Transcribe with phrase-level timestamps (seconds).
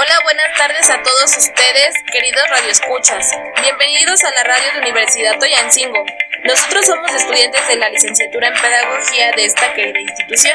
[0.00, 3.32] Hola, buenas tardes a todos ustedes, queridos radioescuchas.
[3.60, 6.06] Bienvenidos a la radio de Universidad Toyancingo.
[6.42, 10.54] Nosotros somos estudiantes de la licenciatura en Pedagogía de esta querida institución.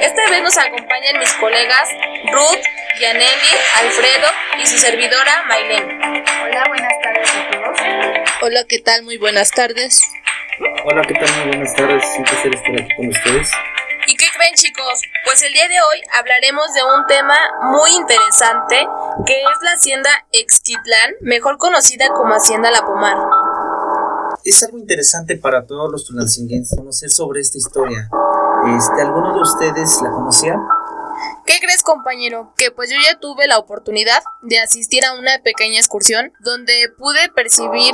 [0.00, 1.88] Esta vez nos acompañan mis colegas
[2.30, 2.62] Ruth,
[3.00, 3.50] Yaneli,
[3.80, 4.28] Alfredo
[4.62, 6.22] y su servidora Maylene.
[6.44, 7.80] Hola, buenas tardes a todos.
[8.42, 9.02] Hola, ¿qué tal?
[9.02, 10.00] Muy buenas tardes.
[10.84, 11.28] Hola, ¿qué tal?
[11.38, 12.04] Muy buenas tardes.
[12.04, 13.50] Es un placer estar aquí con ustedes.
[14.60, 15.02] ¿Y qué creen chicos?
[15.24, 18.86] Pues el día de hoy hablaremos de un tema muy interesante
[19.24, 23.16] que es la hacienda Exquitlán, mejor conocida como Hacienda La Pomar.
[24.44, 28.08] Es algo interesante para todos los tulancinguenses conocer sobre esta historia.
[28.76, 30.56] Este, ¿Alguno de ustedes la conocía?
[31.46, 32.52] ¿Qué crees, compañero?
[32.56, 37.28] Que pues yo ya tuve la oportunidad de asistir a una pequeña excursión donde pude
[37.30, 37.92] percibir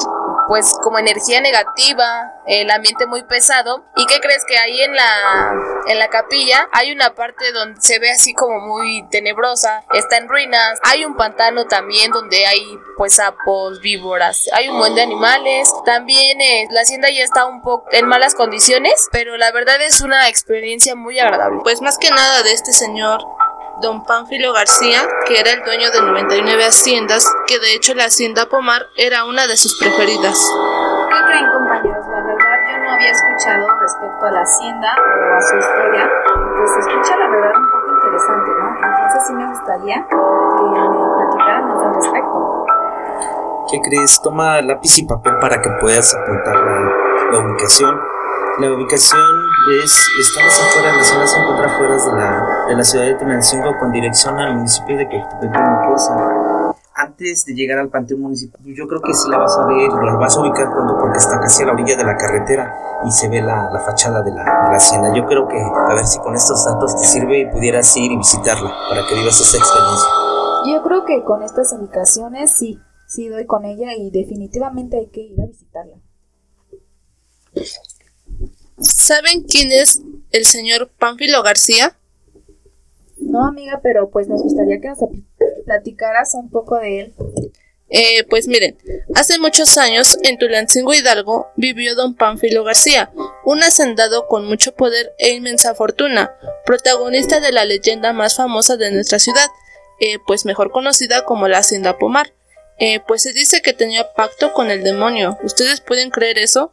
[0.48, 3.84] pues como energía negativa, el ambiente muy pesado.
[3.96, 5.52] ¿Y qué crees que ahí en la
[5.86, 10.28] en la capilla hay una parte donde se ve así como muy tenebrosa, está en
[10.28, 15.72] ruinas, hay un pantano también donde hay pues sapos, víboras, hay un buen de animales.
[15.84, 20.00] También eh, la hacienda ya está un poco en malas condiciones, pero la verdad es
[20.00, 21.60] una experiencia muy agradable.
[21.62, 23.20] Pues más que nada de este señor
[23.80, 28.46] don Pánfilo García, que era el dueño de 99 haciendas, que de hecho la hacienda
[28.46, 30.38] Pomar era una de sus preferidas.
[31.08, 32.06] ¿Qué creen compañeros?
[32.08, 36.10] La verdad yo no había escuchado respecto a la hacienda o a su historia,
[36.56, 38.76] pues se escucha la verdad un poco interesante, ¿no?
[38.76, 42.66] Entonces sí me gustaría que me platicaran más al respecto.
[43.70, 44.20] ¿Qué crees?
[44.22, 46.92] Toma lápiz y papel para que puedas apuntar la,
[47.32, 48.00] la ubicación.
[48.58, 49.20] La ubicación
[49.82, 53.78] es, estamos afuera, la zona se encuentra afuera de la, de la ciudad de Tenancingo
[53.78, 55.54] con dirección al municipio de Quequetepec
[56.94, 60.14] Antes de llegar al panteón municipal, yo creo que sí la vas a ver, la
[60.16, 63.28] vas a ubicar pronto porque está casi a la orilla de la carretera y se
[63.28, 65.14] ve la, la fachada de la, de la hacienda.
[65.14, 68.16] Yo creo que a ver si con estos datos te sirve y pudieras ir y
[68.16, 70.08] visitarla para que vivas esa experiencia.
[70.66, 75.20] Yo creo que con estas indicaciones sí, sí doy con ella y definitivamente hay que
[75.20, 75.96] ir a visitarla.
[78.78, 80.02] ¿Saben quién es
[80.32, 81.96] el señor Pánfilo García?
[83.30, 84.98] No, amiga, pero pues nos gustaría que nos
[85.64, 87.14] platicaras un poco de él.
[87.88, 88.76] Eh, pues miren,
[89.14, 93.12] hace muchos años en Tulancingo Hidalgo vivió don Pánfilo García,
[93.44, 96.32] un hacendado con mucho poder e inmensa fortuna,
[96.64, 99.46] protagonista de la leyenda más famosa de nuestra ciudad,
[100.00, 102.32] eh, pues mejor conocida como la Hacienda Pomar.
[102.78, 105.38] Eh, pues se dice que tenía pacto con el demonio.
[105.42, 106.72] ¿Ustedes pueden creer eso?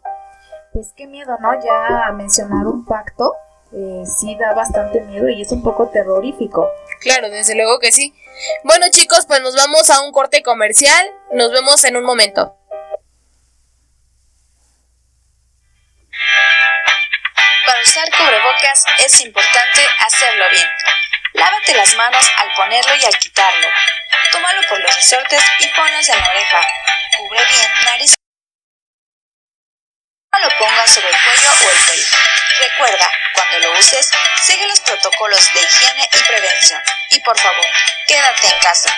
[0.73, 1.53] Pues qué miedo, ¿no?
[1.63, 3.33] Ya mencionar un pacto
[3.75, 6.69] eh, sí da bastante miedo y es un poco terrorífico.
[6.99, 8.13] Claro, desde luego que sí.
[8.63, 11.11] Bueno chicos, pues nos vamos a un corte comercial.
[11.31, 12.55] Nos vemos en un momento.
[17.65, 20.67] Para usar cubrebocas es importante hacerlo bien.
[21.33, 23.67] Lávate las manos al ponerlo y al quitarlo.
[24.31, 26.61] Tómalo por los resortes y ponlos en la oreja.
[27.17, 28.13] Cubre bien nariz.
[30.31, 32.07] No lo pongas sobre el cuello o el pelo.
[32.61, 33.09] Recuerda,
[33.49, 34.09] cuando lo uses,
[34.43, 36.81] sigue los protocolos de higiene y prevención.
[37.11, 37.65] Y por favor,
[38.07, 38.89] quédate en casa.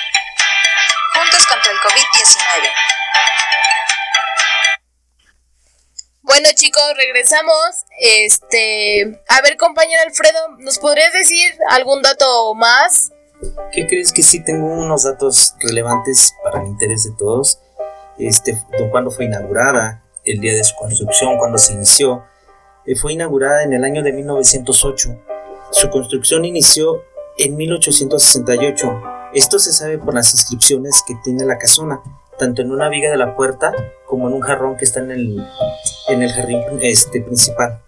[1.13, 2.71] Juntos contra el COVID-19.
[6.21, 7.85] Bueno chicos, regresamos.
[7.99, 13.11] Este, a ver compañero Alfredo, ¿nos podrías decir algún dato más?
[13.71, 17.59] ¿Qué crees que sí tengo unos datos relevantes para el interés de todos?
[18.17, 18.57] Este,
[18.91, 22.25] cuándo fue inaugurada, el día de su construcción, cuando se inició.
[22.85, 25.21] Eh, fue inaugurada en el año de 1908.
[25.71, 27.03] Su construcción inició
[27.37, 29.01] en 1868.
[29.33, 32.01] Esto se sabe por las inscripciones que tiene la casona,
[32.37, 33.73] tanto en una viga de la puerta
[34.05, 35.45] como en un jarrón que está en el,
[36.07, 37.81] en el jardín este, principal.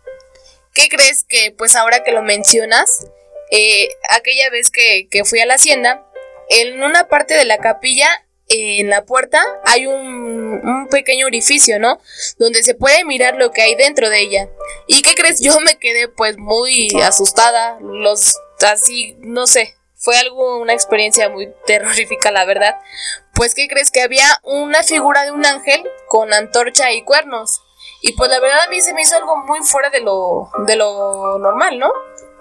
[0.74, 3.08] ¿Qué crees que, pues ahora que lo mencionas,
[3.52, 6.06] eh, aquella vez que, que fui a la hacienda,
[6.50, 8.08] en una parte de la capilla
[8.50, 12.00] en la puerta hay un, pequeño orificio, ¿no?
[12.38, 14.50] Donde se puede mirar lo que hay dentro de ella.
[14.88, 15.42] ¿Y qué crees?
[15.42, 21.52] Yo me quedé pues muy asustada, los así, no sé, fue algo, una experiencia muy
[21.66, 22.80] terrorífica, la verdad.
[23.34, 23.92] Pues, ¿qué crees?
[23.92, 27.62] Que había una figura de un ángel con antorcha y cuernos.
[28.02, 30.76] Y pues la verdad a mí se me hizo algo muy fuera de lo, de
[30.76, 31.92] lo normal, ¿no?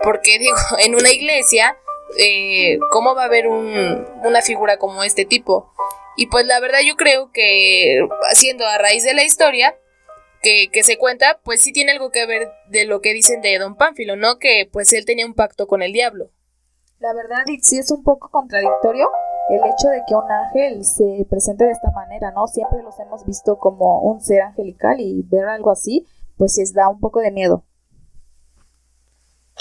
[0.02, 1.78] Porque digo, en una iglesia,
[2.19, 5.72] eh, ¿cómo va a haber un, una figura como este tipo?
[6.16, 9.76] Y pues la verdad yo creo que, haciendo a raíz de la historia
[10.42, 13.58] que, que, se cuenta, pues sí tiene algo que ver de lo que dicen de
[13.58, 14.38] Don Pánfilo, ¿no?
[14.38, 16.30] Que pues él tenía un pacto con el diablo.
[16.98, 19.10] La verdad, sí es un poco contradictorio
[19.48, 22.46] el hecho de que un ángel se presente de esta manera, ¿no?
[22.46, 26.88] Siempre los hemos visto como un ser angelical y ver algo así, pues sí da
[26.88, 27.64] un poco de miedo.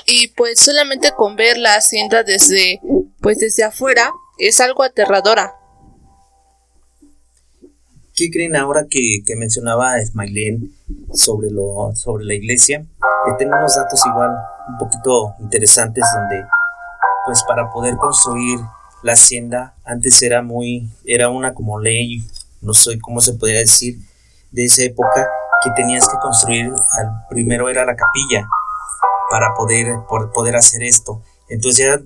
[0.06, 2.82] Y pues solamente con ver la hacienda desde,
[3.22, 5.56] pues desde afuera, es algo aterradora.
[8.16, 10.74] ¿Qué creen ahora que, mencionaba Smailén
[11.14, 12.78] sobre, lo, sobre la iglesia?
[13.28, 14.32] Eh, tengo unos datos igual
[14.70, 16.46] un poquito interesantes donde
[17.26, 18.60] pues para poder construir
[19.04, 22.26] la hacienda antes era muy, era una como ley,
[22.62, 23.98] no sé cómo se podría decir,
[24.52, 25.28] de esa época
[25.62, 26.72] que tenías que construir,
[27.30, 28.48] primero era la capilla
[29.30, 31.22] para poder, por poder hacer esto.
[31.48, 32.02] Entonces ya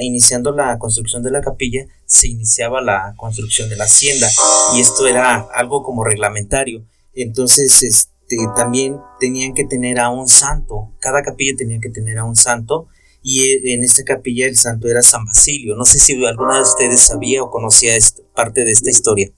[0.00, 4.28] iniciando la construcción de la capilla, se iniciaba la construcción de la hacienda
[4.74, 6.84] y esto era algo como reglamentario.
[7.14, 12.24] Entonces este, también tenían que tener a un santo, cada capilla tenía que tener a
[12.24, 12.88] un santo
[13.22, 15.76] y e, en esta capilla el santo era San Basilio.
[15.76, 17.92] No sé si alguna de ustedes sabía o conocía
[18.34, 19.30] parte de esta historia.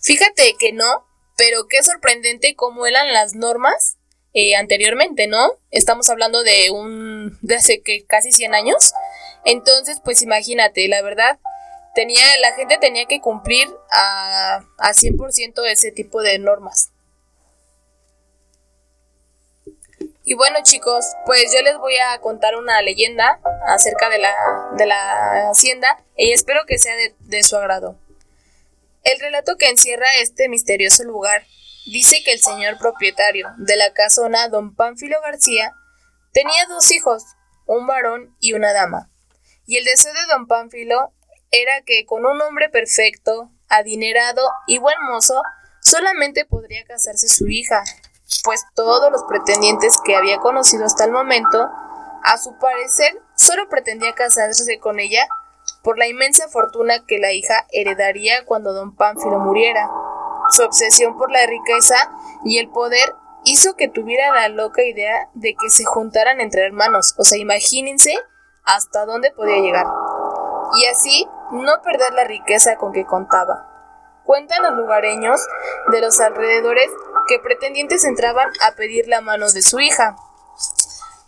[0.00, 1.04] Fíjate que no,
[1.36, 3.97] pero qué sorprendente cómo eran las normas
[4.34, 5.52] eh, anteriormente, ¿no?
[5.70, 8.92] Estamos hablando de un de hace que casi 100 años.
[9.44, 11.38] Entonces, pues imagínate, la verdad,
[11.94, 16.90] tenía la gente tenía que cumplir a, a 100% ese tipo de normas.
[20.24, 24.34] Y bueno chicos, pues yo les voy a contar una leyenda acerca de la,
[24.76, 27.96] de la hacienda y espero que sea de, de su agrado.
[29.04, 31.46] El relato que encierra este misterioso lugar
[31.92, 35.72] dice que el señor propietario de la casona, don Pánfilo García,
[36.32, 37.24] tenía dos hijos,
[37.66, 39.10] un varón y una dama.
[39.66, 41.12] Y el deseo de don Pánfilo
[41.50, 45.42] era que con un hombre perfecto, adinerado y buen mozo,
[45.80, 47.82] solamente podría casarse su hija,
[48.44, 51.68] pues todos los pretendientes que había conocido hasta el momento,
[52.24, 55.26] a su parecer, solo pretendía casarse con ella
[55.82, 59.88] por la inmensa fortuna que la hija heredaría cuando don Pánfilo muriera.
[60.50, 61.96] Su obsesión por la riqueza
[62.44, 63.14] y el poder
[63.44, 68.14] hizo que tuviera la loca idea de que se juntaran entre hermanos, o sea, imagínense
[68.64, 69.86] hasta dónde podía llegar.
[70.74, 73.66] Y así no perder la riqueza con que contaba.
[74.24, 75.40] Cuentan los lugareños
[75.90, 76.90] de los alrededores
[77.28, 80.16] que pretendientes entraban a pedir la mano de su hija,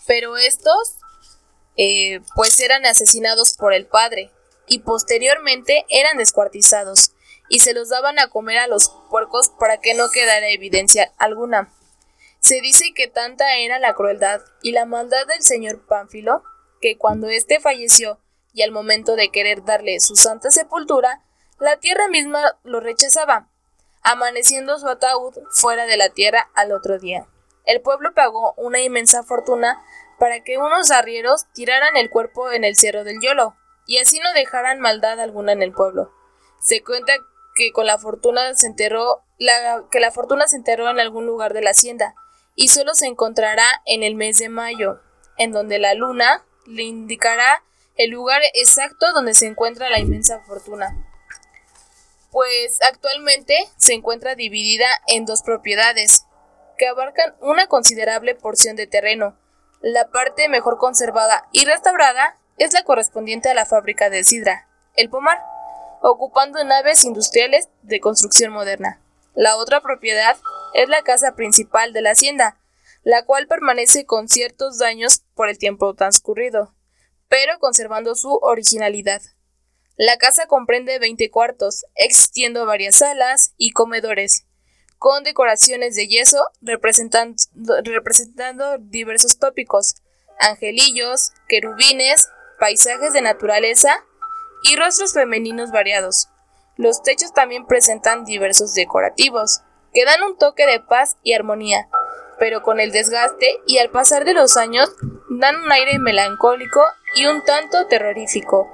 [0.07, 0.99] pero estos
[1.77, 4.31] eh, pues eran asesinados por el padre
[4.67, 7.13] y posteriormente eran descuartizados
[7.51, 11.71] y se los daban a comer a los puercos para que no quedara evidencia alguna.
[12.39, 16.43] Se dice que tanta era la crueldad y la maldad del señor Pánfilo
[16.81, 18.21] que cuando éste falleció
[18.55, 21.23] y al momento de querer darle su santa sepultura,
[21.59, 23.49] la tierra misma lo rechazaba,
[24.03, 27.27] amaneciendo su ataúd fuera de la tierra al otro día.
[27.67, 29.85] El pueblo pagó una inmensa fortuna
[30.21, 33.57] para que unos arrieros tiraran el cuerpo en el cerro del Yolo,
[33.87, 36.13] y así no dejaran maldad alguna en el pueblo.
[36.61, 37.15] Se cuenta
[37.55, 41.55] que con la fortuna se enterró la, que la fortuna se enterró en algún lugar
[41.55, 42.15] de la hacienda
[42.55, 45.01] y solo se encontrará en el mes de mayo,
[45.39, 47.63] en donde la luna le indicará
[47.97, 51.07] el lugar exacto donde se encuentra la inmensa fortuna.
[52.31, 56.27] Pues actualmente se encuentra dividida en dos propiedades,
[56.79, 59.37] que abarcan una considerable porción de terreno.
[59.81, 65.11] La parte mejor conservada y restaurada es la correspondiente a la fábrica de sidra, el
[65.11, 65.43] pomar
[66.01, 69.01] ocupando naves industriales de construcción moderna.
[69.35, 70.37] La otra propiedad
[70.75, 72.59] es la casa principal de la hacienda,
[73.03, 76.75] la cual permanece con ciertos daños por el tiempo transcurrido,
[77.29, 79.23] pero conservando su originalidad.
[79.97, 84.47] La casa comprende 20 cuartos, existiendo varias salas y comedores,
[84.99, 87.37] con decoraciones de yeso representando,
[87.85, 89.97] representando diversos tópicos,
[90.39, 94.05] angelillos, querubines, paisajes de naturaleza
[94.65, 96.29] y rostros femeninos variados.
[96.77, 99.63] Los techos también presentan diversos decorativos,
[99.93, 101.89] que dan un toque de paz y armonía,
[102.39, 104.91] pero con el desgaste y al pasar de los años
[105.29, 106.81] dan un aire melancólico
[107.15, 108.69] y un tanto terrorífico.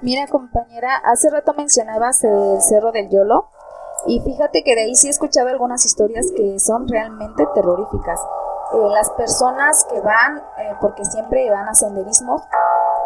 [0.00, 3.48] Mira compañera, hace rato mencionabas el Cerro del Yolo
[4.06, 8.20] y fíjate que de ahí sí he escuchado algunas historias que son realmente terroríficas.
[8.72, 12.42] Eh, las personas que van, eh, porque siempre van a senderismo,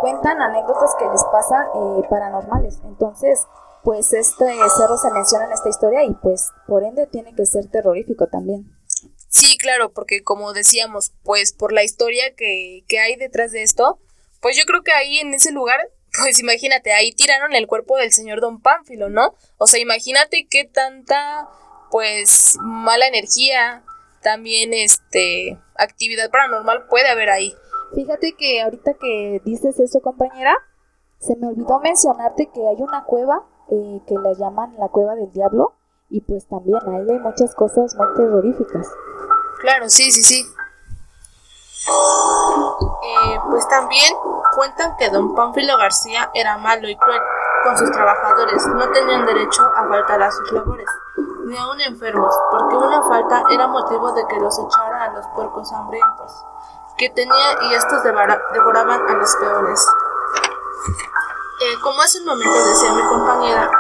[0.00, 2.80] cuentan anécdotas que les pasan eh, paranormales.
[2.84, 3.46] Entonces,
[3.82, 4.44] pues este
[4.76, 8.76] cerro se menciona en esta historia y pues por ende tiene que ser terrorífico también.
[9.28, 13.98] Sí, claro, porque como decíamos, pues por la historia que, que hay detrás de esto,
[14.40, 15.78] pues yo creo que ahí en ese lugar,
[16.22, 19.34] pues imagínate, ahí tiraron el cuerpo del señor Don Pánfilo, ¿no?
[19.58, 21.48] O sea, imagínate qué tanta,
[21.90, 23.84] pues, mala energía,
[24.22, 27.54] también, este, actividad paranormal puede haber ahí.
[27.95, 30.55] Fíjate que ahorita que dices eso, compañera,
[31.19, 35.33] se me olvidó mencionarte que hay una cueva eh, que la llaman la cueva del
[35.33, 35.75] diablo
[36.09, 38.88] y pues también ahí hay muchas cosas muy terroríficas.
[39.61, 40.45] Claro, sí, sí, sí.
[41.88, 44.12] Eh, pues también
[44.55, 47.21] cuentan que don Pánfilo García era malo y cruel
[47.64, 50.88] con sus trabajadores, no tenían derecho a faltar a sus labores,
[51.47, 55.73] ni aun enfermos, porque una falta era motivo de que los echara a los puercos
[55.73, 56.45] hambrientos
[56.96, 59.86] que tenía y estos devoraban a los peores.
[61.60, 63.70] Eh, como hace un momento decía mi compañera,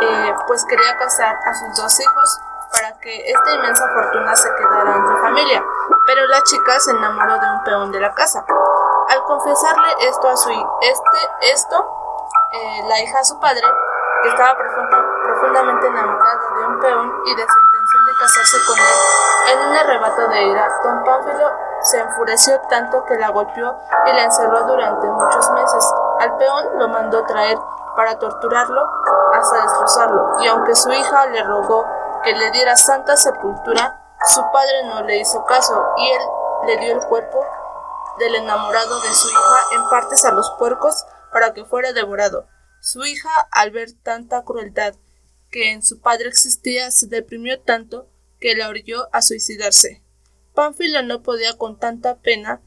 [0.00, 2.40] eh, pues quería casar a sus dos hijos
[2.72, 5.64] para que esta inmensa fortuna se quedara en su familia,
[6.06, 8.44] pero la chica se enamoró de un peón de la casa.
[9.08, 11.76] Al confesarle esto a su este esto,
[12.52, 13.62] eh, la hija a su padre,
[14.22, 19.52] que estaba profundamente enamorada de un peón y de su intención de casarse con él,
[19.52, 24.24] en un arrebato de ira, don Pánfilo se enfureció tanto que la golpeó y la
[24.24, 25.84] encerró durante muchos meses.
[26.20, 27.58] Al peón lo mandó traer
[27.96, 28.82] para torturarlo
[29.34, 31.84] hasta destrozarlo, y aunque su hija le rogó
[32.22, 36.22] que le diera santa sepultura, su padre no le hizo caso y él
[36.66, 37.44] le dio el cuerpo
[38.18, 42.46] del enamorado de su hija en partes a los puercos para que fuera devorado.
[42.80, 44.94] Su hija, al ver tanta crueldad
[45.50, 48.08] que en su padre existía, se deprimió tanto
[48.40, 50.01] que la orilló a suicidarse.
[50.54, 52.60] Pánfilo no podía con tanta pena,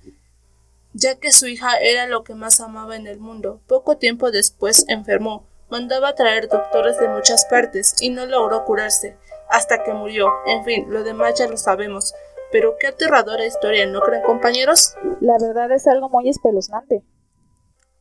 [0.94, 3.62] ya que su hija era lo que más amaba en el mundo.
[3.68, 9.18] Poco tiempo después enfermó, mandaba traer doctores de muchas partes y no logró curarse,
[9.50, 10.30] hasta que murió.
[10.48, 12.14] En fin, lo demás ya lo sabemos.
[12.52, 14.96] Pero qué aterradora historia, ¿no creen compañeros?
[15.20, 17.04] La verdad es algo muy espeluznante.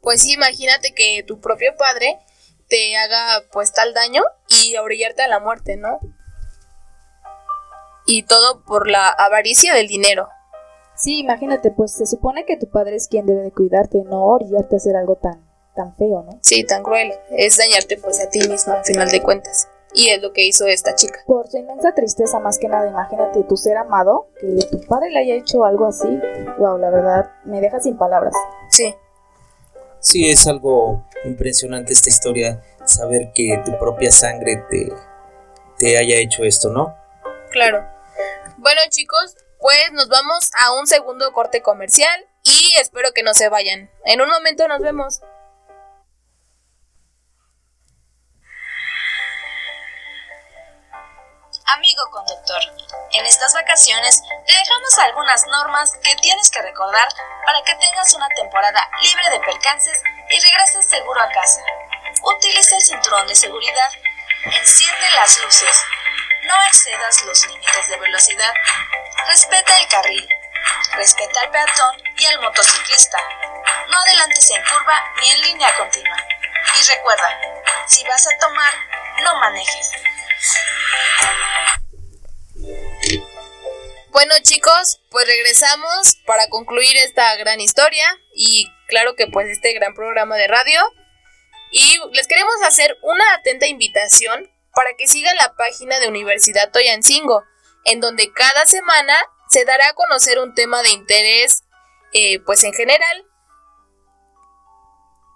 [0.01, 2.19] Pues sí, imagínate que tu propio padre
[2.69, 5.99] te haga pues tal daño y orillarte a la muerte, ¿no?
[8.07, 10.29] Y todo por la avaricia del dinero.
[10.97, 14.77] Sí, imagínate, pues se supone que tu padre es quien debe de cuidarte, no orillarte
[14.77, 15.45] a hacer algo tan,
[15.75, 16.39] tan feo, ¿no?
[16.41, 17.13] Sí, tan cruel.
[17.31, 19.69] Es dañarte pues a ti mismo, al final de cuentas.
[19.93, 21.21] Y es lo que hizo esta chica.
[21.27, 25.21] Por su inmensa tristeza, más que nada, imagínate tu ser amado, que tu padre le
[25.21, 26.09] haya hecho algo así.
[26.59, 28.35] Wow, la verdad, me deja sin palabras.
[28.71, 28.95] Sí.
[30.01, 34.93] Sí, es algo impresionante esta historia, saber que tu propia sangre te,
[35.79, 36.95] te haya hecho esto, ¿no?
[37.51, 37.94] Claro.
[38.59, 43.49] Bueno chicos, pues nos vamos a un segundo corte comercial y espero que no se
[43.49, 43.91] vayan.
[44.05, 45.21] En un momento nos vemos.
[51.67, 52.63] Amigo conductor,
[53.13, 57.09] en estas vacaciones te dejamos algunas normas que tienes que recordar
[57.45, 61.63] para que tengas una temporada libre de percances y regreses seguro a casa.
[62.23, 63.93] Utiliza el cinturón de seguridad,
[64.45, 65.85] enciende las luces,
[66.45, 68.55] no excedas los límites de velocidad.
[69.27, 70.29] Respeta el carril.
[70.97, 73.19] Respeta al peatón y al motociclista.
[73.89, 76.17] No adelantes en curva ni en línea continua.
[76.79, 77.41] Y recuerda,
[77.87, 78.75] si vas a tomar,
[79.23, 79.93] no manejes.
[84.11, 89.95] Bueno chicos, pues regresamos para concluir esta gran historia y claro que pues este gran
[89.95, 90.81] programa de radio.
[91.71, 97.45] Y les queremos hacer una atenta invitación para que sigan la página de Universidad Toyancingo,
[97.85, 99.15] en donde cada semana
[99.49, 101.65] se dará a conocer un tema de interés,
[102.13, 103.27] eh, pues en general.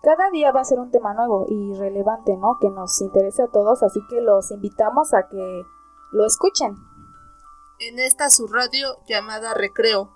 [0.03, 2.59] Cada día va a ser un tema nuevo y relevante, ¿no?
[2.61, 5.63] Que nos interese a todos, así que los invitamos a que
[6.13, 6.77] lo escuchen.
[7.81, 10.15] En esta su radio llamada Recreo.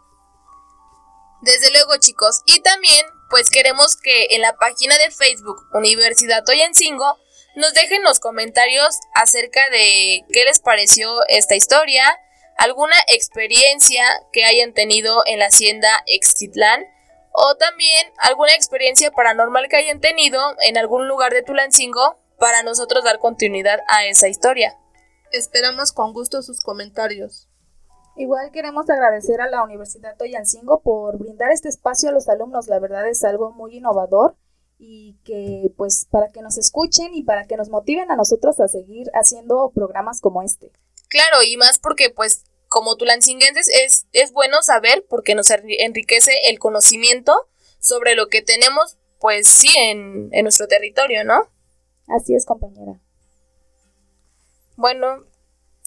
[1.43, 2.43] Desde luego, chicos.
[2.47, 7.17] Y también, pues queremos que en la página de Facebook Universidad Toyancingo
[7.55, 12.05] nos dejen los comentarios acerca de qué les pareció esta historia,
[12.57, 16.85] alguna experiencia que hayan tenido en la hacienda Extitlán
[17.33, 23.05] o también alguna experiencia paranormal que hayan tenido en algún lugar de Tulancingo para nosotros
[23.05, 24.77] dar continuidad a esa historia.
[25.31, 27.49] Esperamos con gusto sus comentarios.
[28.17, 32.69] Igual queremos agradecer a la Universidad Toyancingo por brindar este espacio a los alumnos.
[32.69, 34.37] La verdad es algo muy innovador
[34.85, 38.67] y que pues para que nos escuchen y para que nos motiven a nosotros a
[38.67, 40.73] seguir haciendo programas como este.
[41.09, 46.59] Claro, y más porque pues como tulancinguenses es, es bueno saber porque nos enriquece el
[46.59, 47.33] conocimiento
[47.79, 51.49] sobre lo que tenemos pues sí en, en nuestro territorio, ¿no?
[52.09, 53.01] Así es, compañera.
[54.77, 55.25] Bueno.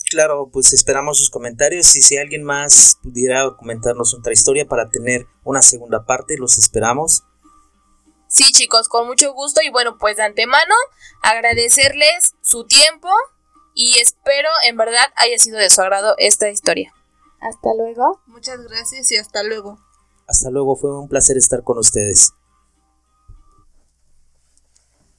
[0.10, 5.26] Claro, pues esperamos sus comentarios y si alguien más pudiera comentarnos otra historia para tener
[5.44, 7.24] una segunda parte, los esperamos.
[8.36, 10.76] Sí, chicos, con mucho gusto y bueno, pues de antemano
[11.22, 13.08] agradecerles su tiempo
[13.74, 16.94] y espero en verdad haya sido de su agrado esta historia.
[17.40, 18.20] Hasta luego.
[18.26, 19.80] Muchas gracias y hasta luego.
[20.28, 22.34] Hasta luego, fue un placer estar con ustedes.